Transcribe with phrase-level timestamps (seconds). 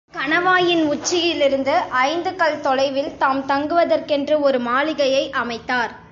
[0.03, 1.73] அடுக்கம் கணவாயின் உச்சியிலிருந்து
[2.01, 5.91] ஐந்து கல் தொலைவில், தாம் தங்குவதற்கென்று ஒரு மாளிகையை அமைத்தார்.